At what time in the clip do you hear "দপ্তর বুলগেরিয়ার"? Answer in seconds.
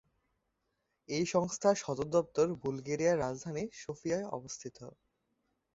2.15-3.21